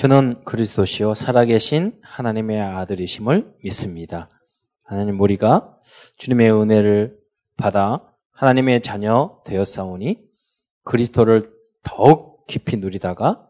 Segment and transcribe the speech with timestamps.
[0.00, 4.30] 저는 그리스도시요 살아계신 하나님의 아들이심을 믿습니다.
[4.82, 5.76] 하나님 우리가
[6.16, 7.18] 주님의 은혜를
[7.58, 10.22] 받아 하나님의 자녀 되었사오니
[10.84, 11.52] 그리스도를
[11.82, 13.46] 더욱 깊이 누리다가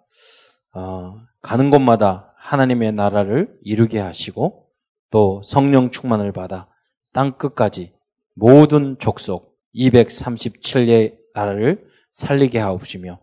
[0.75, 4.67] 어, 가는 곳마다 하나님의 나라를 이루게 하시고
[5.13, 6.67] 또 성령 충만을 받아
[7.13, 7.93] 땅 끝까지
[8.35, 13.21] 모든 족속 237의 나라를 살리게 하옵시며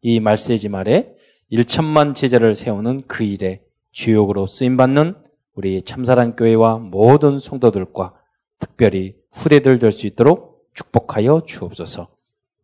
[0.00, 1.14] 이 말세지 말에
[1.52, 5.16] 1천만 제자를 세우는 그 일에 주역으로 쓰임받는
[5.54, 8.14] 우리 참사랑 교회와 모든 성도들과
[8.58, 12.08] 특별히 후대들 될 수 있도록 축복하여 주옵소서.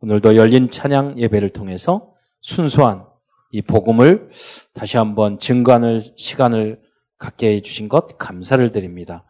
[0.00, 3.04] 오늘도 열린 찬양 예배를 통해서 순수한
[3.50, 4.30] 이 복음을
[4.72, 6.80] 다시 한번 증거하는 시간을
[7.18, 9.24] 갖게 해주신 것 감사를 드립니다.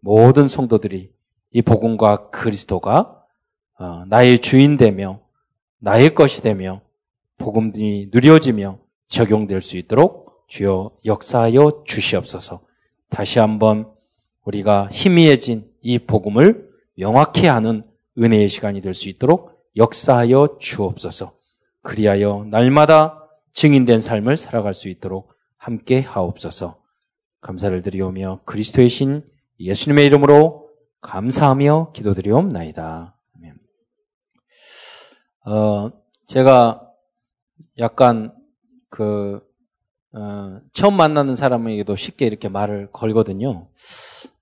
[0.00, 1.12] 모든 성도들이
[1.52, 3.22] 이 복음과 그리스도가
[3.78, 5.20] 어, 나의 주인 되며
[5.78, 6.80] 나의 것이 되며
[7.38, 8.83] 복음이 누려지며
[9.14, 12.60] 적용될 수 있도록 주여 역사하여 주시옵소서.
[13.08, 13.88] 다시 한번
[14.44, 17.84] 우리가 희미해진 이 복음을 명확히 하는
[18.18, 21.36] 은혜의 시간이 될 수 있도록 역사하여 주옵소서.
[21.82, 26.80] 그리하여 날마다 증인된 삶을 살아갈 수 있도록 함께 하옵소서.
[27.40, 29.24] 감사를 드리오며 그리스도의 신
[29.60, 30.68] 예수님의 이름으로
[31.00, 33.16] 감사하며 기도드리옵나이다.
[35.46, 35.90] 어,
[36.26, 36.90] 제가
[37.78, 38.32] 약간
[38.94, 39.40] 그
[40.12, 43.66] 어, 처음 만나는 사람에게도 쉽게 이렇게 말을 걸거든요.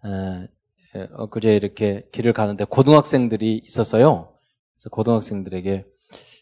[0.05, 4.35] 에, 엊그제 이렇게 길을 가는데 고등학생들이 있어서요.
[4.75, 5.87] 그래서 고등학생들에게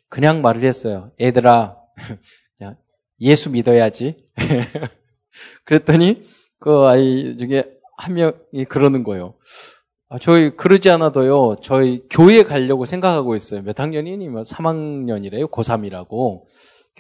[0.09, 1.13] 그냥 말을 했어요.
[1.21, 1.77] 얘들아,
[3.21, 4.27] 예수 믿어야지.
[5.65, 6.25] 그랬더니
[6.59, 7.63] 그 아이 중에
[7.97, 9.35] 한 명이 그러는 거예요.
[10.09, 11.59] 아, 저희 그러지 않아도요.
[11.63, 13.63] 저희 교회 가려고 생각하고 있어요.
[13.63, 14.27] 몇 학년이니?
[14.31, 15.49] 3학년이래요.
[15.49, 16.43] 고3이라고.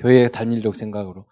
[0.01, 1.27] 교회 다니려고 생각으로.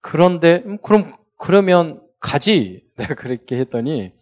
[0.00, 2.86] 그런데 음, 그럼 그러면 가지.
[2.96, 4.12] 내가 그렇게 했더니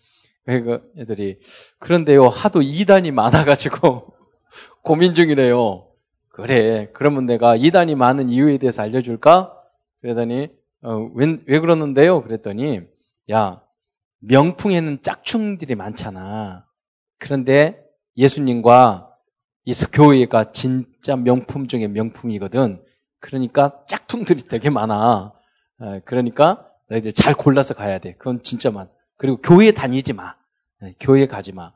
[0.44, 1.40] 그 애들이
[1.78, 2.28] 그런데요.
[2.28, 4.14] 하도 이단이 많아 가지고
[4.82, 5.88] 고민 중이래요.
[6.28, 6.90] 그래.
[6.92, 9.56] 그러면 내가 이단이 많은 이유에 대해서 알려 줄까?
[10.02, 10.50] 그러더니
[10.82, 12.22] 어, 왜, 왜 그러는데요?
[12.22, 12.82] 그랬더니
[13.30, 13.62] 야,
[14.18, 16.66] 명풍에는 짝충들이 많잖아.
[17.18, 17.82] 그런데
[18.16, 19.14] 예수님과
[19.66, 22.84] 예수 교회가 진짜 명품 중에 명품이거든.
[23.18, 25.32] 그러니까 짝퉁들이 되게 많아.
[26.04, 28.14] 그러니까 너희들 잘 골라서 가야 돼.
[28.14, 28.88] 그건 진짜 많아.
[29.16, 30.34] 그리고 교회 다니지 마.
[31.00, 31.72] 교회 가지 마.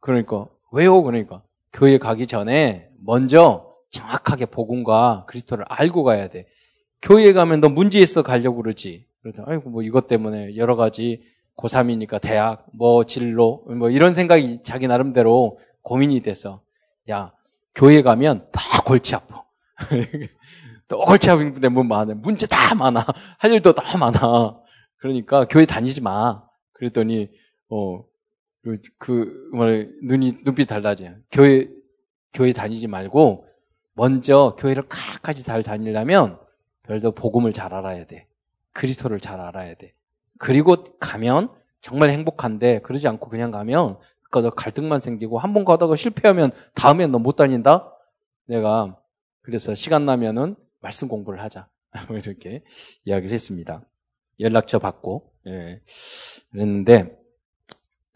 [0.00, 1.02] 그러니까 왜요?
[1.02, 6.46] 그러니까 교회 가기 전에 먼저 정확하게 복음과 그리스도를 알고 가야 돼.
[7.02, 9.06] 교회 가면 너 문제 있어 가려고 그러지.
[9.22, 11.22] 그러다 아이고 뭐 이것 때문에 여러 가지
[11.56, 16.62] 고3이니까 대학 뭐 진로 뭐 이런 생각이 자기 나름대로 고민이 돼서
[17.10, 17.32] 야
[17.74, 19.44] 교회 가면 다 골치 아파.
[20.88, 22.14] 또 골치 아픈데 뭐 많아.
[22.14, 23.04] 문제 다 많아.
[23.38, 24.60] 할 일도 다 많아.
[24.98, 26.42] 그러니까 교회 다니지 마.
[26.72, 27.30] 그랬더니
[27.70, 28.04] 어
[28.62, 29.66] 그, 그, 뭐,
[30.02, 31.06] 눈이, 눈빛 달라져.
[31.32, 31.68] 교회,
[32.34, 33.46] 교회 다니지 말고,
[33.94, 36.38] 먼저 교회를 끝까지 잘 다니려면,
[36.82, 38.26] 별도 복음을 잘 알아야 돼.
[38.74, 39.94] 그리스도를 잘 알아야 돼.
[40.38, 41.48] 그리고 가면,
[41.80, 43.96] 정말 행복한데, 그러지 않고 그냥 가면,
[44.30, 47.90] 그러니까 갈등만 생기고, 한 번 가다가 실패하면, 다음엔 너 못 다닌다?
[48.46, 48.96] 내가,
[49.42, 51.68] 그래서 시간 나면은 말씀 공부를 하자.
[52.08, 52.62] 뭐 이렇게
[53.04, 53.82] 이야기를 했습니다.
[54.38, 55.80] 연락처 받고, 예.
[56.50, 57.16] 그랬는데,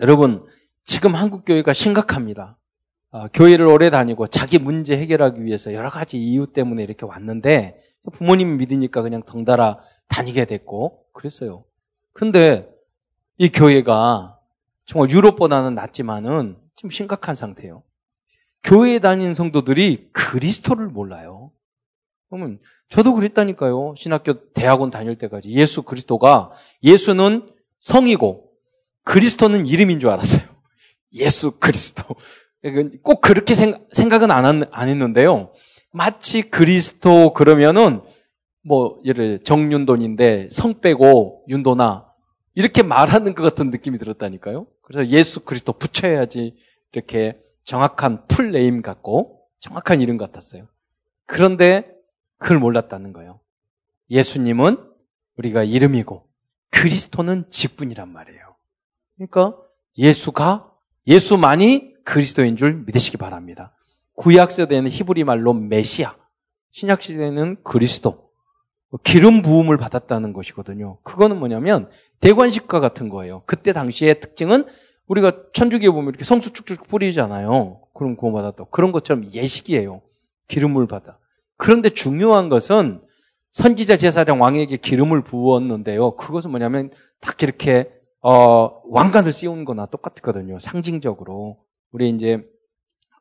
[0.01, 0.47] 여러분,
[0.85, 2.59] 지금 한국교회가 심각합니다.
[3.11, 7.81] 아, 교회를 오래 다니고 자기 문제 해결하기 위해서 여러 가지 이유 때문에 이렇게 왔는데,
[8.13, 11.65] 부모님 믿으니까 그냥 덩달아 다니게 됐고, 그랬어요.
[12.13, 12.69] 근데
[13.39, 14.39] 이 교회가
[14.87, 17.83] 정말 유럽보다는 낫지만은 좀 심각한 상태예요.
[18.65, 21.53] 교회에 다니는 성도들이 그리스도를 몰라요.
[22.29, 22.59] 그러면
[22.89, 23.95] 저도 그랬다니까요.
[23.97, 26.53] 신학교 대학원 다닐 때까지 예수 그리스도가
[26.83, 27.49] 예수는
[27.81, 28.51] 성이고
[29.05, 30.43] 그리스도는 이름인 줄 알았어요.
[31.15, 32.03] 예수 그리스도.
[33.03, 33.83] 꼭 그렇게 생각,
[34.23, 35.53] 은 안 안 했는데요.
[35.93, 38.01] 마치 그리스도 그러면은
[38.67, 42.07] 뭐 예를 정윤돈인데 성 빼고 윤도나
[42.55, 44.67] 이렇게 말하는 것 같은 느낌이 들었다니까요.
[44.83, 46.57] 그래서 예수 그리스도 붙여야지
[46.93, 50.67] 이렇게 정확한 풀네임 같고 정확한 이름 같았어요.
[51.27, 51.91] 그런데
[52.39, 53.41] 그걸 몰랐다는 거예요.
[54.11, 54.79] 예수님은
[55.37, 56.29] 우리가 이름이고
[56.71, 58.57] 그리스도는 직분이란 말이에요.
[59.17, 59.57] 그러니까
[59.97, 60.71] 예수가
[61.07, 63.75] 예수만이 그리스도인 줄 믿으시기 바랍니다.
[64.15, 66.17] 구약 시대에는 히브리 말로 메시아,
[66.73, 68.31] 신약 시대에는 그리스도,
[69.03, 70.99] 기름 부음을 받았다는 것이거든요.
[71.03, 71.91] 그거는 뭐냐면
[72.21, 73.43] 대관식과 같은 거예요.
[73.47, 74.67] 그때 당시의 특징은
[75.07, 77.81] 우리가 천주교에 보면 이렇게 성수 쭉쭉 뿌리잖아요.
[77.95, 78.65] 그럼 구원받았다.
[78.71, 80.01] 그런 것처럼 예식이에요.
[80.49, 81.19] 기름을 받아.
[81.57, 83.03] 그런데 중요한 것은
[83.53, 86.17] 선지자 제사장 왕에게 기름을 부었는데요.
[86.17, 86.91] 그것은 뭐냐면
[87.21, 87.91] 딱 이렇게
[88.21, 90.59] 어, 왕관을 씌운 거나 똑같거든요.
[90.59, 91.59] 상징적으로.
[91.93, 92.43] 우리 이제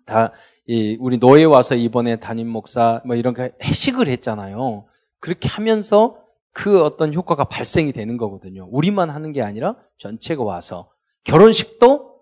[0.05, 0.31] 다,
[0.65, 4.85] 이, 우리 노예 와서 이번에 담임 목사 뭐 이런 거 해식을 했잖아요.
[5.19, 6.17] 그렇게 하면서
[6.53, 8.67] 그 어떤 효과가 발생이 되는 거거든요.
[8.71, 10.89] 우리만 하는 게 아니라 전체가 와서
[11.23, 12.19] 결혼식도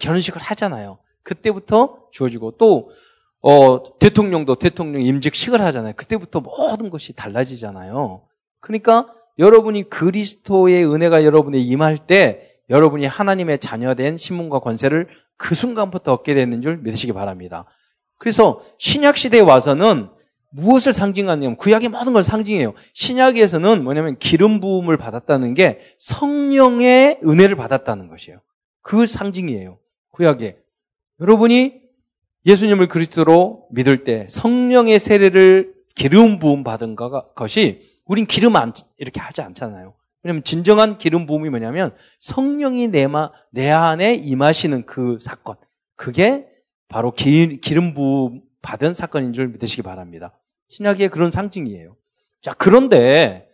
[0.00, 0.98] 결혼식을 하잖아요.
[1.22, 2.90] 그때부터 주어지고 또
[3.42, 5.94] 어, 대통령도 대통령 임직식을 하잖아요.
[5.96, 8.22] 그때부터 모든 것이 달라지잖아요.
[8.60, 16.34] 그러니까 여러분이 그리스도의 은혜가 여러분에 임할 때 여러분이 하나님의 자녀된 신문과 권세를 그 순간부터 얻게
[16.34, 17.64] 되는 줄 믿으시기 바랍니다.
[18.18, 20.10] 그래서 신약 시대에 와서는
[20.50, 22.74] 무엇을 상징하냐면 구약의 모든 걸 상징해요.
[22.92, 28.40] 신약에서는 뭐냐면 기름 부음을 받았다는 게 성령의 은혜를 받았다는 것이에요.
[28.82, 29.78] 그 상징이에요.
[30.10, 30.58] 구약에
[31.20, 31.80] 여러분이
[32.46, 39.42] 예수님을 그리스도로 믿을 때 성령의 세례를 기름 부음 받은 것이 우린 기름 안, 이렇게 하지
[39.42, 39.94] 않잖아요.
[40.22, 45.56] 왜냐면 진정한 기름 부음이 뭐냐면 성령이 내 마, 내 안에 임하시는 그 사건.
[45.96, 46.46] 그게
[46.88, 50.32] 바로 기, 기름 부음 받은 사건인 줄 믿으시기 바랍니다.
[50.70, 51.96] 신약의 그런 상징이에요.
[52.40, 53.48] 자, 그런데,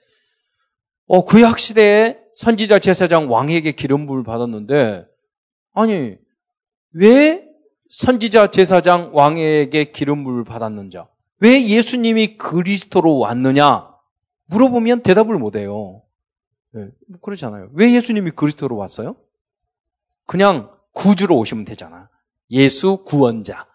[1.07, 5.07] 어, 구약 시대에 선지자 제사장 왕에게 기름 부음을 받았는데,
[5.73, 6.17] 아니,
[6.93, 7.49] 왜
[7.91, 10.99] 선지자 제사장 왕에게 기름 부음을 받았는지,
[11.41, 13.95] 왜 예수님이 그리스도로 왔느냐?
[14.47, 16.03] 물어보면 대답을 못 해요.
[16.73, 16.89] 네,
[17.23, 17.71] 그렇잖아요.
[17.73, 19.17] 왜 예수님이 그리스도로 왔어요?
[20.27, 22.09] 그냥 구주로 오시면 되잖아.
[22.51, 23.67] 예수 구원자.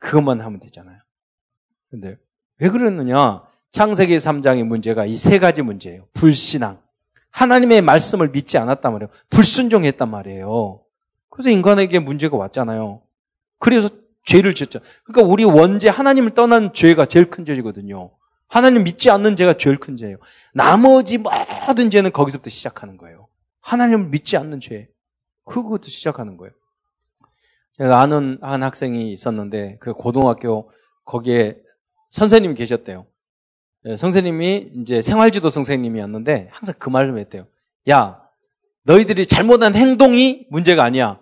[0.00, 1.00] 그것만 하면 되잖아요.
[1.90, 2.16] 근데
[2.60, 3.42] 왜 그랬느냐?
[3.72, 6.06] 창세기 3장의 문제가 이 세 가지 문제예요.
[6.14, 6.80] 불신앙.
[7.30, 9.10] 하나님의 말씀을 믿지 않았단 말이에요.
[9.30, 10.80] 불순종했단 말이에요.
[11.30, 13.02] 그래서 인간에게 문제가 왔잖아요.
[13.58, 13.90] 그래서
[14.24, 14.80] 죄를 지었죠.
[15.04, 18.10] 그러니까 우리 원죄 하나님을 떠난 죄가 제일 큰 죄이거든요.
[18.48, 20.16] 하나님 믿지 않는 죄가 제일 큰 죄예요.
[20.54, 23.28] 나머지 모든 죄는 거기서부터 시작하는 거예요.
[23.60, 24.88] 하나님을 믿지 않는 죄.
[25.44, 26.52] 그것부터 시작하는 거예요.
[27.76, 30.70] 제가 아는 한 학생이 있었는데 그 고등학교
[31.04, 31.56] 거기에
[32.10, 33.06] 선생님이 계셨대요.
[33.84, 37.46] 네, 선생님이 이제 생활지도 선생님이었는데 항상 그 말을 했대요.
[37.88, 38.22] 야,
[38.84, 41.20] 너희들이 잘못한 행동이 문제가 아니야.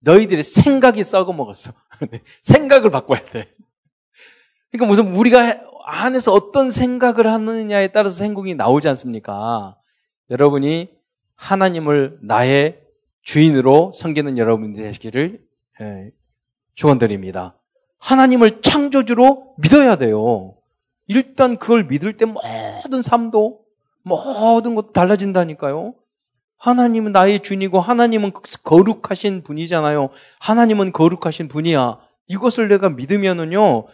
[0.00, 1.72] 너희들의 생각이 썩어 먹었어.
[2.10, 3.54] 네, 생각을 바꿔야 돼.
[4.70, 9.76] 그러니까 무슨 우리가 안에서 어떤 생각을 하느냐에 따라서 행동이 나오지 않습니까?
[10.30, 10.90] 여러분이
[11.36, 12.80] 하나님을 나의
[13.22, 15.44] 주인으로 섬기는 여러분들이 되시기를
[15.80, 16.10] 예,
[16.74, 17.58] 축원드립니다.
[18.04, 20.54] 하나님을 창조주로 믿어야 돼요.
[21.06, 23.60] 일단 그걸 믿을 때 모든 삶도
[24.02, 25.94] 모든 것도 달라진다니까요.
[26.58, 30.10] 하나님은 나의 주인이고 하나님은 거룩하신 분이잖아요.
[30.38, 31.98] 하나님은 거룩하신 분이야.
[32.26, 33.86] 이것을 내가 믿으면은요,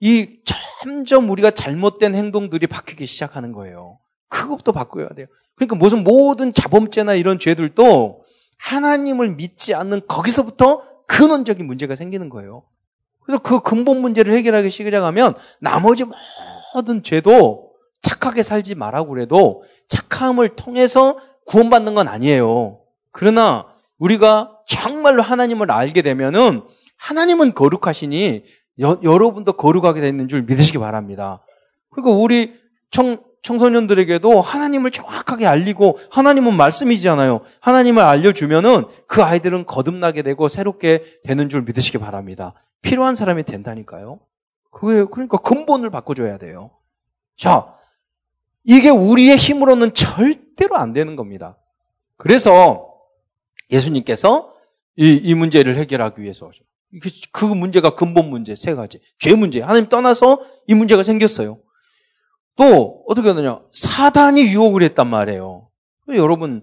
[0.00, 0.40] 이
[0.80, 4.00] 점점 우리가 잘못된 행동들이 바뀌기 시작하는 거예요.
[4.28, 5.26] 그것도 바꿔야 돼요.
[5.54, 8.24] 그러니까 무슨 모든 자범죄나 이런 죄들도
[8.58, 12.64] 하나님을 믿지 않는 거기서부터 근원적인 문제가 생기는 거예요.
[13.24, 16.04] 그래서 그 근본 문제를 해결하기 시작하면 나머지
[16.74, 17.72] 모든 죄도
[18.02, 22.80] 착하게 살지 말라고 그래도 착함을 통해서 구원받는 건 아니에요.
[23.12, 23.66] 그러나
[23.98, 26.62] 우리가 정말로 하나님을 알게 되면은
[26.96, 28.44] 하나님은 거룩하시니
[28.80, 31.44] 여, 러분도 거룩하게 되는 줄 믿으시기 바랍니다.
[31.90, 32.54] 그러니까 우리
[32.90, 37.42] 청, 청소년들에게도 하나님을 정확하게 알리고 하나님은 말씀이잖아요.
[37.60, 42.54] 하나님을 알려주면은 그 아이들은 거듭나게 되고 새롭게 되는 줄 믿으시기 바랍니다.
[42.82, 44.20] 필요한 사람이 된다니까요.
[44.70, 46.70] 그게 그러니까 근본을 바꿔줘야 돼요.
[47.36, 47.74] 자,
[48.64, 51.56] 이게 우리의 힘으로는 절대로 안 되는 겁니다.
[52.16, 52.92] 그래서
[53.70, 54.54] 예수님께서
[54.96, 56.50] 이, 이 문제를 해결하기 위해서
[57.32, 59.00] 그 문제가 근본 문제 세 가지.
[59.18, 59.60] 죄 문제.
[59.60, 61.58] 하나님 떠나서 이 문제가 생겼어요.
[62.56, 63.60] 또 어떻게 하느냐?
[63.72, 65.68] 사단이 유혹을 했단 말이에요.
[66.08, 66.62] 여러분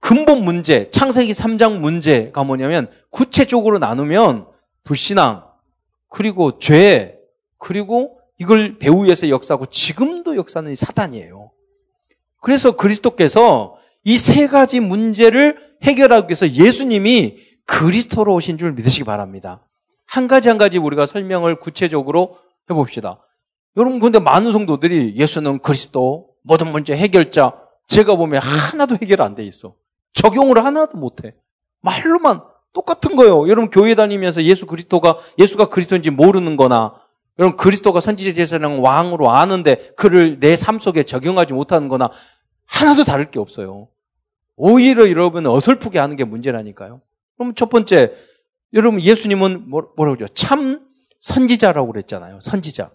[0.00, 4.46] 근본 문제, 창세기 3장 문제가 뭐냐면 구체적으로 나누면
[4.84, 5.44] 불신앙,
[6.08, 7.18] 그리고 죄,
[7.58, 11.50] 그리고 이걸 배후에서 역사하고 지금도 역사는 사단이에요.
[12.42, 19.66] 그래서 그리스도께서 이 세 가지 문제를 해결하기 위해서 예수님이 그리스도로 오신 줄 믿으시기 바랍니다.
[20.06, 22.36] 한 가지 한 가지 우리가 설명을 구체적으로
[22.70, 23.20] 해봅시다.
[23.76, 27.54] 여러분, 근데 많은 성도들이 예수는 그리스도, 모든 문제 해결자,
[27.86, 29.74] 제가 보면 하나도 해결 안 돼 있어.
[30.12, 31.34] 적용을 하나도 못 해.
[31.80, 32.40] 말로만
[32.72, 33.48] 똑같은 거예요.
[33.48, 36.94] 여러분, 교회 다니면서 예수 그리스도가, 예수가 그리스도인지 모르는 거나,
[37.38, 42.10] 여러분, 그리스도가 선지자 제사장 왕으로 아는데 그를 내 삶 속에 적용하지 못하는 거나,
[42.66, 43.88] 하나도 다를 게 없어요.
[44.56, 47.00] 오히려 여러분 어설프게 하는 게 문제라니까요.
[47.36, 48.12] 그럼 첫 번째,
[48.72, 50.32] 여러분 예수님은 뭐, 뭐라고 그러죠?
[50.34, 50.80] 참
[51.18, 52.38] 선지자라고 그랬잖아요.
[52.40, 52.90] 선지자.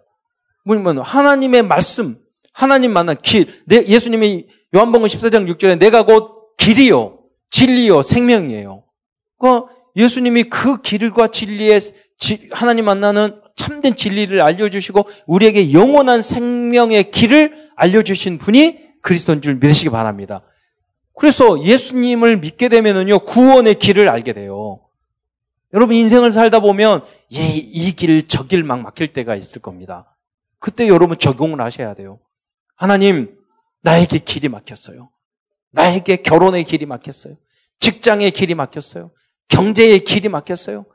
[0.78, 2.18] 뭐냐면 하나님의 말씀,
[2.54, 3.48] 하나님 만난 길.
[3.66, 8.84] 내, 예수님이 요한복음 14장 6절에 내가 곧 길이요, 진리요, 생명이에요.
[9.40, 9.62] 그
[9.96, 11.80] 예수님이 그 길과 진리에
[12.52, 20.42] 하나님 만나는 참된 진리를 알려주시고 우리에게 영원한 생명의 길을 알려주신 분이 그리스도인 줄 믿으시기 바랍니다.
[21.18, 24.80] 그래서 예수님을 믿게 되면은요, 구원의 길을 알게 돼요.
[25.74, 30.16] 여러분 인생을 살다 보면 예, 이 길, 저 길 막 막힐 때가 있을 겁니다.
[30.60, 32.20] 그때 여러분 적용을 하셔야 돼요.
[32.76, 33.38] 하나님,
[33.82, 35.10] 나에게 길이 막혔어요.
[35.72, 37.38] 나에게 결혼의 길이 막혔어요.
[37.80, 39.12] 직장의 길이 막혔어요.
[39.48, 40.86] 경제의 길이 막혔어요.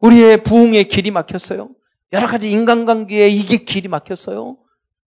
[0.00, 1.70] 우리의 부흥의 길이 막혔어요.
[2.12, 4.56] 여러 가지 인간관계에 이게 길이 막혔어요.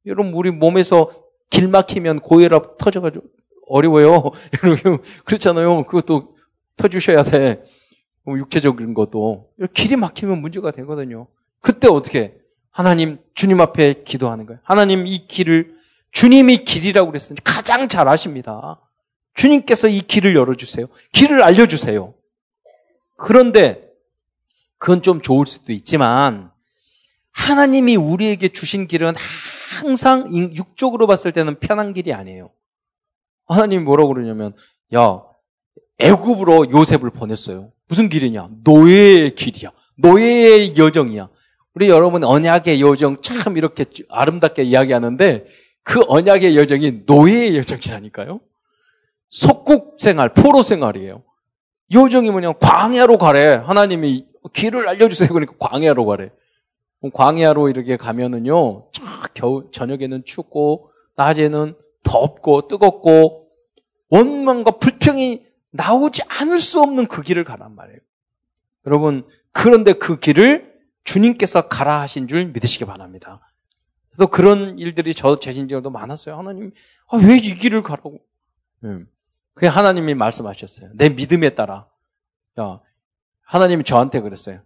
[0.06, 1.12] 여러분, 우리 몸에서
[1.50, 3.26] 길 막히면 고혈압 터져가지고
[3.68, 4.32] 어려워요.
[4.64, 5.86] 여러분, 그렇잖아요.
[5.86, 6.36] 그것도
[6.78, 7.64] 터주셔야 돼.
[8.28, 9.52] 육체적인 것도.
[9.74, 11.28] 길이 막히면 문제가 되거든요.
[11.60, 12.43] 그때 어떻게?
[12.74, 14.60] 하나님, 주님 앞에 기도하는 거예요.
[14.64, 15.78] 하나님, 이 길을,
[16.12, 18.82] 주님이 길이라고 그랬으니 가장 잘 아십니다.
[19.36, 20.88] 주님께서 이 길을 열어주세요.
[21.12, 22.16] 길을 알려주세요.
[23.16, 23.88] 그런데,
[24.80, 26.52] 그건 좀 좋을 수도 있지만,
[27.32, 29.14] 하나님이 우리에게 주신 길은
[29.80, 32.50] 항상 육적으로 봤을 때는 편한 길이 아니에요.
[33.46, 34.54] 하나님이 뭐라고 그러냐면,
[34.96, 35.22] 야,
[36.00, 37.72] 애굽으로 요셉을 보냈어요.
[37.88, 38.50] 무슨 길이냐?
[38.64, 39.72] 노예의 길이야.
[39.98, 41.30] 노예의 여정이야.
[41.76, 45.46] 우리 여러분 언약의 여정 참 이렇게 아름답게 이야기하는데
[45.84, 48.40] 그 언약의 여정이 노예의 여정이라니까요.
[49.30, 51.24] 속국 생활, 포로 생활이에요.
[51.92, 52.54] 여정이 뭐냐?
[52.54, 53.54] 광야로 가래.
[53.56, 55.30] 하나님이 길을 알려주세요.
[55.30, 56.30] 그러니까 광야로 가래.
[57.12, 58.90] 광야로 이렇게 가면은요,
[59.34, 63.48] 겨우 저녁에는 춥고 낮에는 덥고 뜨겁고
[64.10, 68.00] 원망과 불평이 나오지 않을 수 없는 그 길을 가란 말이에요.
[68.86, 70.73] 여러분, 그런데 그 길을
[71.04, 73.40] 주님께서 가라 하신 줄 믿으시기 바랍니다.
[74.10, 76.38] 그래서 그런 일들이 저 재신적으로도 많았어요.
[76.38, 76.72] 하나님,
[77.10, 78.20] 아, 왜 이 길을 가라고?
[78.84, 79.08] 음.
[79.54, 80.92] 그게 하나님이 말씀하셨어요.
[80.96, 81.88] 내 믿음에 따라.
[82.60, 82.80] 야,
[83.44, 84.62] 하나님이 저한테 그랬어요.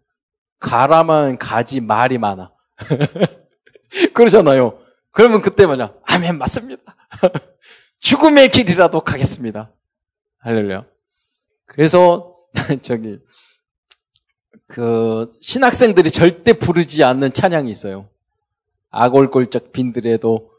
[0.60, 2.52] 가라만 가지 말이 많아.
[4.14, 4.80] 그러잖아요.
[5.12, 5.94] 그러면 그때 뭐냐?
[6.04, 6.96] 아멘, 맞습니다.
[8.00, 9.72] 죽음의 길이라도 가겠습니다.
[10.40, 10.86] 할렐루야.
[11.66, 12.36] 그래서
[12.82, 13.20] 저기
[14.68, 18.10] 그 신학생들이 절대 부르지 않는 찬양이 있어요.
[18.90, 20.52] 아골골짝 빈들에도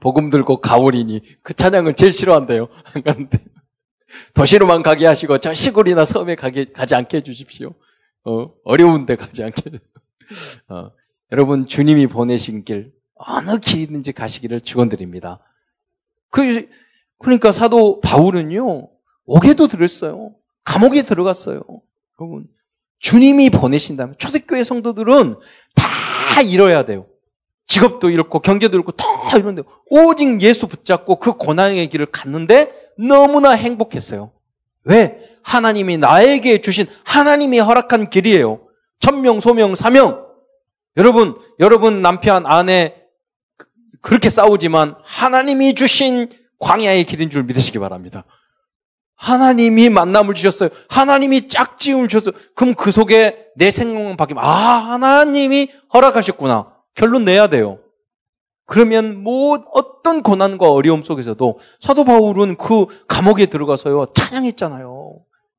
[0.00, 2.68] 복음 들고 가오리니 그 찬양을 제일 싫어한대요.
[2.92, 3.38] 그런데
[4.34, 7.74] 도시로만 가게 하시고 저 시골이나 섬에 가게 가지 않게 해주십시오.
[8.24, 9.70] 어, 어려운데 가지 않게.
[10.68, 10.90] 어,
[11.30, 15.40] 여러분 주님이 보내신 길 어느 길이든지 가시기를 축원드립니다.
[16.30, 16.68] 그
[17.18, 18.88] 그러니까 사도 바울은요
[19.24, 20.34] 옥에도 들었어요.
[20.64, 21.62] 감옥에 들어갔어요.
[22.20, 22.48] 여러분,
[23.02, 25.36] 주님이 보내신다면 초대교회 성도들은
[25.74, 27.06] 다 잃어야 돼요.
[27.66, 29.04] 직업도 잃고 경제도 잃고 다
[29.36, 34.32] 이런데 오직 예수 붙잡고 그 고난의 길을 갔는데 너무나 행복했어요.
[34.84, 35.18] 왜?
[35.42, 38.60] 하나님이 나에게 주신 하나님이 허락한 길이에요.
[39.00, 40.26] 천명, 소명, 사명.
[40.96, 42.94] 여러분, 여러분 남편, 아내
[44.00, 46.28] 그렇게 싸우지만 하나님이 주신
[46.60, 48.24] 광야의 길인 줄 믿으시기 바랍니다.
[49.22, 50.70] 하나님이 만남을 주셨어요.
[50.88, 52.34] 하나님이 짝지음을 주셨어요.
[52.56, 56.72] 그럼 그 속에 내 생각만 바뀌면, 아, 하나님이 허락하셨구나.
[56.96, 57.78] 결론 내야 돼요.
[58.66, 65.12] 그러면 뭐 어떤 고난과 어려움 속에서도 사도 바울은 그 감옥에 들어가서요 찬양했잖아요.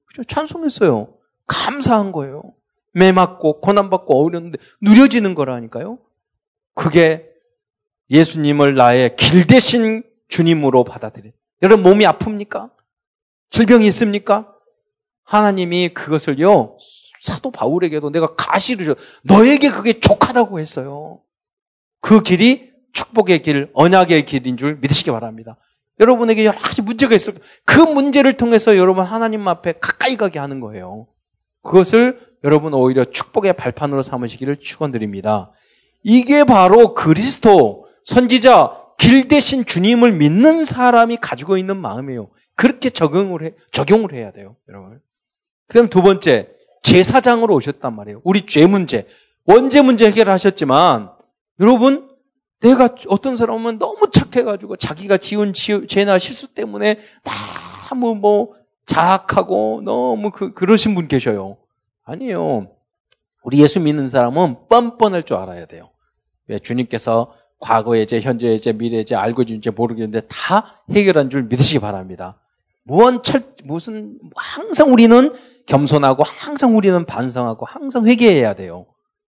[0.07, 0.23] 그죠?
[0.25, 1.13] 찬송했어요.
[1.47, 2.43] 감사한 거예요.
[2.91, 5.99] 매 맞고 고난받고 어려운데 누려지는 거라니까요.
[6.75, 7.29] 그게
[8.09, 11.31] 예수님을 나의 길 대신 주님으로 받아들여.
[11.61, 12.72] 여러분 몸이 아픕니까?
[13.53, 14.51] 질병이 있습니까?
[15.25, 16.75] 하나님이 그것을요,
[17.21, 18.95] 사도 바울에게도 내가 가시를 줘.
[19.21, 21.21] 너에게 그게 족하다고 했어요.
[22.01, 25.57] 그 길이 축복의 길, 언약의 길인 줄 믿으시기 바랍니다.
[25.99, 31.05] 여러분에게 여러 가지 문제가 있을 그 문제를 통해서 여러분 하나님 앞에 가까이 가게 하는 거예요.
[31.61, 35.51] 그것을 여러분 오히려 축복의 발판으로 삼으시기를 축원드립니다.
[36.01, 42.29] 이게 바로 그리스도 선지자 길 대신 주님을 믿는 사람이 가지고 있는 마음이에요.
[42.55, 45.01] 그렇게 적용을 해, 적용을 해야 돼요, 여러분.
[45.67, 46.49] 그 다음 두 번째,
[46.83, 48.21] 제사장으로 오셨단 말이에요.
[48.23, 49.07] 우리 죄 문제.
[49.45, 51.11] 원죄 문제 해결하셨지만,
[51.59, 52.09] 여러분,
[52.59, 56.99] 내가 어떤 사람은 너무 착해가지고 자기가 지은 죄나 실수 때문에
[57.89, 58.53] 너무 뭐
[58.85, 61.57] 자학하고 너무 그, 그러신 분 계셔요.
[62.05, 62.71] 아니에요.
[63.43, 65.89] 우리 예수 믿는 사람은 뻔뻔할 줄 알아야 돼요.
[66.47, 71.43] 왜 주님께서 과거의 죄, 현재의 죄, 미래의 죄, 알고 있는 죄 모르겠는데 다 해결한 줄
[71.43, 72.39] 믿으시기 바랍니다.
[72.83, 75.33] 무언 철, 무슨, 항상 우리는
[75.65, 78.85] 겸손하고 항상 우리는 반성하고 항상 회개해야 돼요.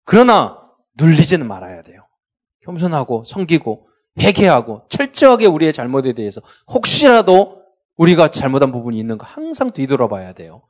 [0.05, 0.59] 그러나
[0.97, 2.07] 눌리지는 말아야 돼요.
[2.61, 3.87] 겸손하고 섬기고
[4.19, 7.63] 회개하고 철저하게 우리의 잘못에 대해서 혹시라도
[7.97, 10.63] 우리가 잘못한 부분이 있는가 항상 뒤돌아봐야 돼요.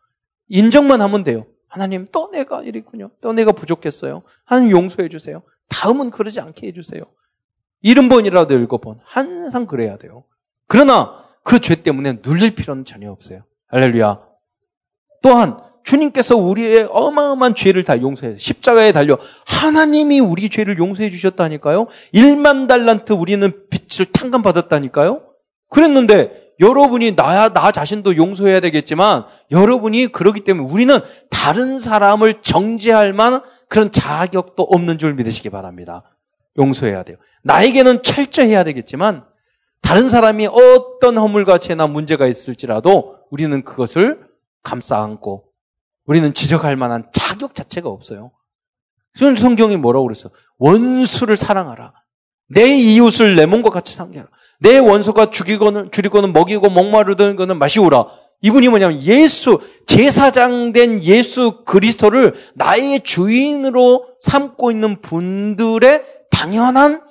[0.50, 1.46] 인정만 하면 돼요.
[1.68, 3.10] 하나님 또 내가 이랬군요.
[3.22, 4.24] 또 내가 부족했어요.
[4.46, 5.42] 하나님 용서해 주세요.
[5.70, 7.04] 다음은 그러지 않게 해 주세요.
[7.82, 10.24] 일흔 번이라도 일곱 번 항상 그래야 돼요.
[10.68, 13.44] 그러나 그 죄 때문에 눌릴 필요는 전혀 없어요.
[13.70, 14.20] 할렐루야.
[15.22, 21.88] 또한 주님께서 우리의 어마어마한 죄를 다 용서해서 십자가에 달려 하나님이 우리 죄를 용서해 주셨다니까요.
[22.14, 25.24] 1만 달란트 우리는 빛을 탕감받았다니까요.
[25.70, 33.42] 그랬는데 여러분이 나, 나 자신도 용서해야 되겠지만 여러분이 그러기 때문에 우리는 다른 사람을 정죄할 만한
[33.68, 36.04] 그런 자격도 없는 줄 믿으시기 바랍니다.
[36.58, 37.18] 용서해야 돼요.
[37.42, 39.26] 나에게는 철저해야 되겠지만
[39.84, 44.28] 다른 사람이 어떤 허물과 죄나 문제가 있을지라도 우리는 그것을
[44.64, 45.46] 감싸 안고
[46.06, 48.32] 우리는 지적할 만한 자격 자체가 없어요.
[49.14, 50.32] 그런 성경이 뭐라고 그랬어?
[50.58, 51.94] 원수를 사랑하라.
[52.50, 54.30] 내 이웃을 내 몸과 같이 상대하라.
[54.60, 58.08] 내 원수가 죽이고는 줄이고는 먹이고 목마르던 거는 마시오라.
[58.42, 67.02] 이분이 뭐냐면 예수 제사장 된 예수 그리스도를 나의 주인으로 삼고 있는 분들의 당연한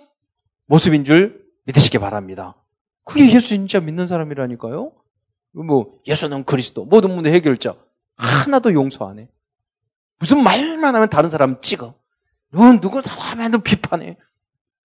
[0.66, 2.61] 모습인 줄 믿으시기 바랍니다.
[3.04, 4.92] 그게 예수 진짜 믿는 사람이라니까요.
[5.52, 7.74] 뭐 예수는 그리스도 모든 문제 해결자
[8.16, 9.28] 하나도 용서 안 해.
[10.18, 11.94] 무슨 말만 하면 다른 사람 찍어.
[12.52, 14.16] 누군 누구 사람에도 비판해.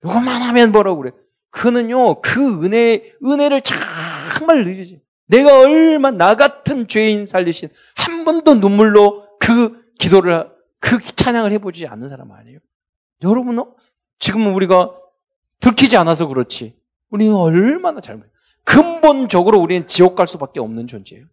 [0.04, 1.12] 누구만 하면 뭐라고 그래.
[1.50, 5.02] 그는요, 그 은혜, 은혜를 정말 느리지.
[5.28, 12.10] 내가 얼마 나 같은 죄인 살리신 한 번도 눈물로 그 기도를, 그 찬양을 해보지 않는
[12.10, 12.60] 사람 아니에요.
[13.24, 13.66] 여러분, 은
[14.20, 14.96] 지금은 우리가
[15.60, 16.77] 들키지 않아서 그렇지.
[17.10, 18.26] 우리는 얼마나 잘못,
[18.64, 21.26] 근본적으로 우리는 지옥 갈 수밖에 없는 존재예요.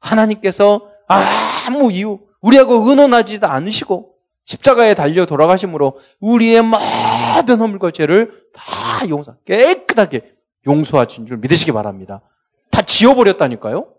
[0.00, 9.36] 하나님께서 아무 이유, 우리하고 의논하지도 않으시고, 십자가에 달려 돌아가심으로 우리의 모든 허물과 죄를 다 용서,
[9.44, 10.34] 깨끗하게
[10.66, 12.22] 용서하신 줄 믿으시기 바랍니다.
[12.70, 13.94] 다 지워버렸다니까요?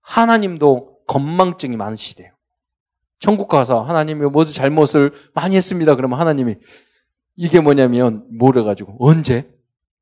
[0.00, 2.32] 하나님도 건망증이 많으시대요.
[3.18, 5.94] 천국 가서 하나님이 모두 잘못을 많이 했습니다.
[5.96, 6.56] 그러면 하나님이
[7.36, 9.48] 이게 뭐냐면 모래가지고 언제?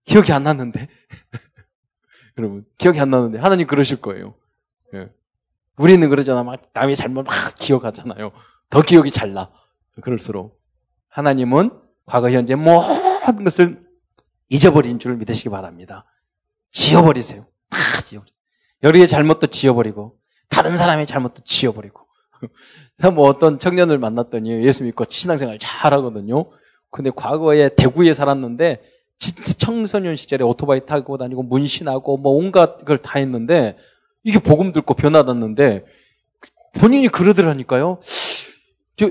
[0.04, 0.88] 기억이 안 났는데.
[2.38, 4.34] 여러분 기억이 안 나는데 하나님 그러실 거예요.
[4.94, 5.08] 예.
[5.76, 6.42] 우리는 그러잖아.
[6.42, 8.32] 막 남이 잘못 막 기억하잖아요.
[8.70, 9.50] 더 기억이 잘 나.
[10.00, 10.60] 그럴수록
[11.08, 11.70] 하나님은
[12.06, 13.82] 과거, 현재 모든 것을
[14.48, 16.04] 잊어버린 줄 믿으시기 바랍니다.
[16.70, 17.46] 지워버리세요.
[17.70, 18.30] 다 지워버려.
[18.82, 22.04] 여리의 잘못도 지워버리고, 다른 사람의 잘못도 지워버리고.
[23.14, 26.50] 뭐 어떤 청년을 만났더니 예수 믿고 신앙생활 잘 하거든요.
[26.90, 28.82] 근데 과거에 대구에 살았는데,
[29.18, 33.76] 진짜 청소년 시절에 오토바이 타고 다니고 문신하고 뭐 온갖 걸다 했는데,
[34.22, 35.84] 이게 복음 듣고 변화받았는데,
[36.74, 38.00] 본인이 그러더라니까요.
[38.96, 39.10] 저,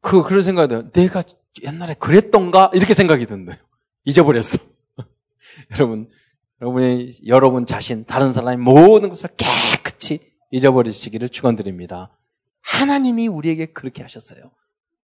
[0.00, 0.90] 그, 그런 생각이 들어요.
[0.90, 1.22] 내가
[1.62, 2.70] 옛날에 그랬던가?
[2.74, 3.56] 이렇게 생각이 든대요.
[4.04, 4.58] 잊어버렸어.
[5.72, 6.08] 여러분,
[6.60, 10.20] 여러분의, 여러분 자신, 다른 사람의 모든 것을 깨끗이
[10.50, 12.16] 잊어버리시기를 축원드립니다.
[12.62, 14.50] 하나님이 우리에게 그렇게 하셨어요.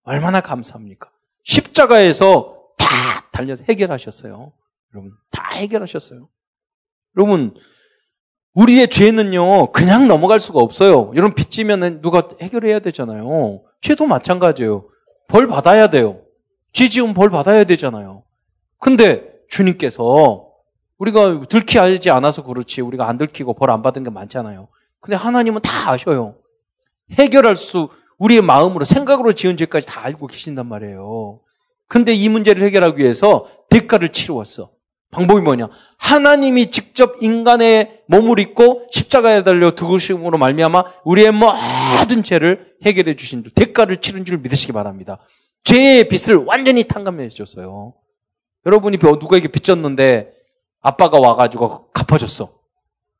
[0.04, 1.10] 얼마나 감사합니까?
[1.44, 2.61] 십자가에서
[2.92, 4.52] 다 달려서 해결하셨어요.
[4.94, 6.28] 여러분, 다 해결하셨어요.
[7.16, 7.54] 여러분,
[8.54, 11.10] 우리의 죄는요, 그냥 넘어갈 수가 없어요.
[11.14, 13.62] 여러분, 빚지면 누가 해결해야 되잖아요.
[13.80, 14.88] 죄도 마찬가지예요.
[15.28, 16.20] 벌 받아야 돼요.
[16.72, 18.22] 죄 지으면 벌 받아야 되잖아요.
[18.78, 20.48] 근데 주님께서
[20.98, 24.68] 우리가 들키지 않아서 그렇지 우리가 안 들키고 벌 안 받은 게 많잖아요.
[25.00, 26.36] 근데 하나님은 다 아셔요.
[27.12, 31.40] 해결할 수 우리의 마음으로 생각으로 지은 죄까지 다 알고 계신단 말이에요.
[31.92, 34.70] 근데 이 문제를 해결하기 위해서 대가를 치루었어.
[35.10, 35.68] 방법이 뭐냐?
[35.98, 43.52] 하나님이 직접 인간의 몸을 입고 십자가에 달려 두으심으로 말미암아 우리의 모든 죄를 해결해 주신 줄,
[43.52, 45.18] 대가를 치른 줄 믿으시기 바랍니다.
[45.64, 47.92] 죄의 빚을 완전히 탕감해 주셨어요.
[48.64, 50.32] 여러분이 누구에게 빚졌는데
[50.80, 52.54] 아빠가 와가지고 갚아줬어.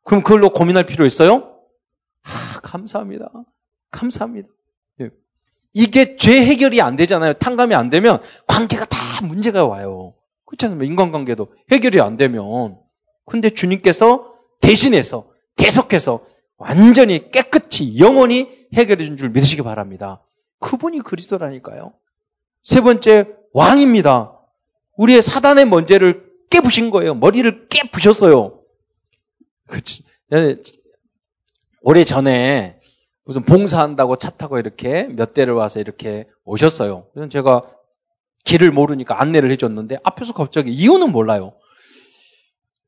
[0.05, 1.59] 그럼 그걸로 고민할 필요 있어요?
[2.23, 3.31] 아, 감사합니다.
[3.91, 4.49] 감사합니다.
[5.77, 5.83] 예.
[5.83, 7.35] 이게 죄 해결이 안 되잖아요.
[7.35, 10.15] 탕감이 안 되면 관계가 다 문제가 와요.
[10.47, 10.85] 그렇지 않습니까?
[10.91, 12.79] 인간관계도 해결이 안 되면.
[13.25, 16.25] 근데 주님께서 대신해서 계속해서
[16.57, 20.23] 완전히 깨끗이 영원히 해결해 준 줄 믿으시기 바랍니다.
[20.61, 21.93] 그분이 그리스도라니까요.
[22.63, 24.39] 세 번째 왕입니다.
[24.97, 27.15] 우리의 사단의 문제를 깨부신 거예요.
[27.15, 28.61] 머리를 깨부셨어요.
[29.67, 30.05] 그치.
[31.81, 32.79] 오래 전에
[33.25, 37.07] 무슨 봉사한다고 차 타고 이렇게 몇 대를 와서 이렇게 오셨어요.
[37.15, 37.63] 그래서 제가
[38.45, 41.55] 길을 모르니까 안내를 해줬는데 앞에서 갑자기 이유는 몰라요.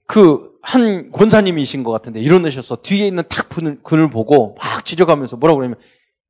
[0.06, 5.58] 그 한 권사님이신 것 같은데 일어나셔서 뒤에 있는 탁 분을, 그을 보고 막 지적하면서 뭐라고
[5.58, 5.78] 그러냐면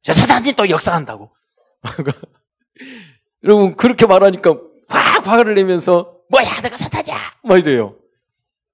[0.03, 1.31] 저 사단이 또 역사한다고.
[3.45, 7.17] 여러분 그렇게 말하니까 확 화를 내면서 뭐야, 내가 사탄이야!
[7.45, 7.95] 막 이래요.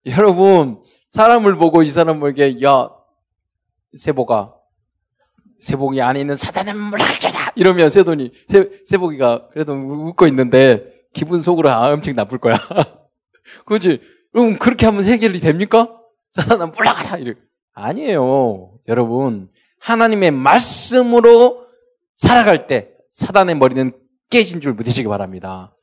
[0.06, 2.88] 여러분, 사람을 보고 이 사람에게, 야,
[3.98, 4.54] 세보가,
[5.60, 7.52] 세복이 안에 있는 사단은 물러갈지다!
[7.56, 12.54] 이러면 세돈이, 세, 세복이가 그래도 웃고 있는데, 기분 속으로 아, 엄청 나쁠 거야.
[13.66, 14.00] 그렇지?
[14.34, 15.88] 여러분, 그렇게 하면 해결이 됩니까?
[16.32, 17.18] 사단은 물러가라!
[17.18, 17.34] 이래.
[17.74, 18.72] 아니에요.
[18.88, 19.48] 여러분,
[19.80, 21.66] 하나님의 말씀으로
[22.16, 23.92] 살아갈 때, 사단의 머리는
[24.30, 25.76] 깨진 줄 믿으시기 바랍니다.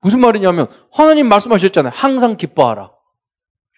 [0.00, 1.92] 무슨 말이냐면, 하나님 말씀하셨잖아요.
[1.94, 2.92] 항상 기뻐하라.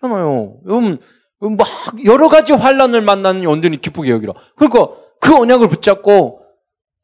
[0.00, 0.58] 잖아요.
[0.66, 0.98] 여러분,
[1.40, 1.66] 막
[2.04, 4.34] 여러 가지 환란을 만나는 온전히 기쁘게 여기라.
[4.56, 6.44] 그러니까 그 언약을 붙잡고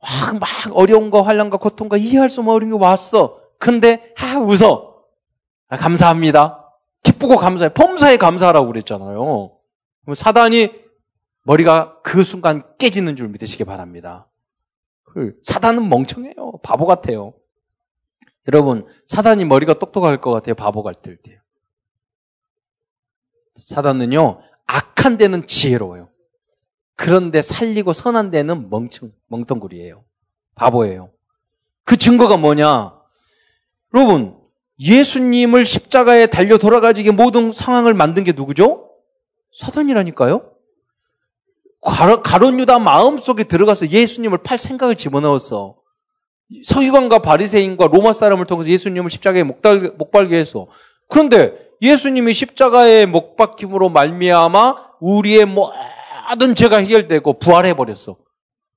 [0.00, 3.40] 막, 막 어려움과 환란과 고통과 이해할 수 없는 어려운 게 왔어.
[3.58, 5.04] 근데 아 웃어.
[5.68, 6.74] 아, 감사합니다.
[7.04, 7.72] 기쁘고 감사해.
[7.74, 9.52] 범사에 감사하라고 그랬잖아요.
[10.16, 10.72] 사단이
[11.44, 14.26] 머리가 그 순간 깨지는 줄 믿으시기 바랍니다.
[15.04, 16.58] 그 사단은 멍청해요.
[16.64, 17.34] 바보 같아요.
[18.48, 20.56] 여러분, 사단이 머리가 똑똑할 것 같아요.
[20.56, 21.40] 바보 같을 때.
[23.54, 26.08] 사단은요, 악한 데는 지혜로워요.
[26.98, 30.02] 그런데 살리고 선한 데는 멍청, 멍텅구리예요.
[30.56, 31.10] 바보예요.
[31.84, 32.92] 그 증거가 뭐냐?
[33.94, 34.36] 여러분,
[34.80, 38.90] 예수님을 십자가에 달려 돌아가지게 모든 상황을 만든 게 누구죠?
[39.56, 40.50] 사단이라니까요?
[42.24, 45.76] 가론 유다 마음속에 들어가서 예수님을 팔 생각을 집어넣었어.
[46.64, 50.66] 서기관과 바리새인과 로마 사람을 통해서 예수님을 십자가에 목달게 했어.
[51.08, 55.46] 그런데 예수님이 십자가에 못 박힘으로 말미암아 우리의
[56.28, 58.16] 모든 죄가 해결되고 부활해 버렸어.